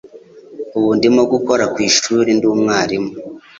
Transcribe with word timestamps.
Ubu 0.77 0.89
ndimo 0.97 1.21
gukora 1.31 1.63
ku 1.73 1.77
ishuri 1.89 2.29
ndi 2.37 2.45
umwarimu. 2.53 3.11